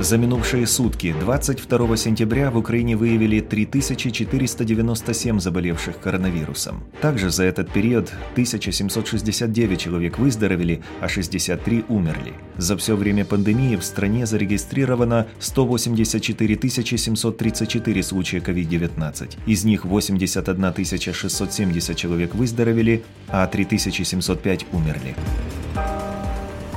[0.00, 6.84] За минувшие сутки, 22 сентября, в Украине выявили 3497 заболевших коронавирусом.
[7.00, 12.32] Также за этот период 1769 человек выздоровели, а 63 умерли.
[12.58, 19.36] За все время пандемии в стране зарегистрировано 184 734 случая COVID-19.
[19.46, 25.16] Из них 81 670 человек выздоровели, а 3705 умерли.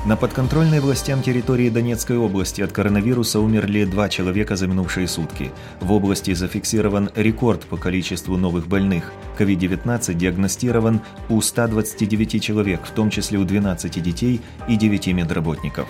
[0.03, 5.51] На подконтрольной властям территории Донецкой области от коронавируса умерли два человека за минувшие сутки.
[5.79, 9.11] В области зафиксирован рекорд по количеству новых больных.
[9.37, 15.87] COVID-19 диагностирован у 129 человек, в том числе у 12 детей и 9 медработников.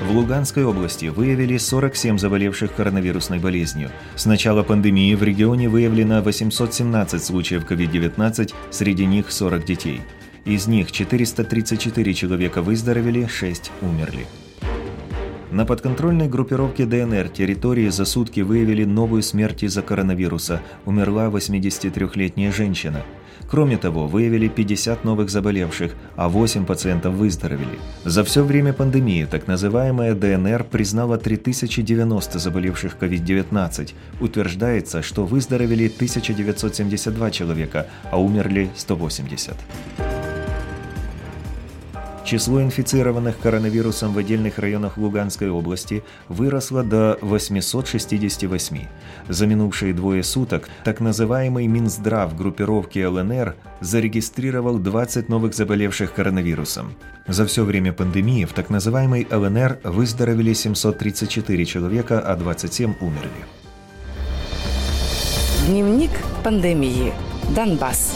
[0.00, 3.90] В Луганской области выявили 47 заболевших коронавирусной болезнью.
[4.16, 10.00] С начала пандемии в регионе выявлено 817 случаев COVID-19, среди них 40 детей.
[10.46, 14.26] Из них 434 человека выздоровели, 6 умерли.
[15.50, 20.62] На подконтрольной группировке ДНР территории за сутки выявили новую смерть из-за коронавируса.
[20.86, 23.02] Умерла 83-летняя женщина.
[23.50, 27.78] Кроме того, выявили 50 новых заболевших, а 8 пациентов выздоровели.
[28.04, 33.92] За все время пандемии так называемая ДНР признала 3090 заболевших COVID-19.
[34.20, 39.56] Утверждается, что выздоровели 1972 человека, а умерли 180.
[42.30, 48.86] Число инфицированных коронавирусом в отдельных районах Луганской области выросло до 868.
[49.28, 56.94] За минувшие двое суток так называемый Минздрав группировки ЛНР зарегистрировал 20 новых заболевших коронавирусом.
[57.26, 63.44] За все время пандемии в так называемой ЛНР выздоровели 734 человека, а 27 умерли.
[65.66, 66.12] Дневник
[66.44, 67.12] пандемии.
[67.56, 68.14] Донбасс.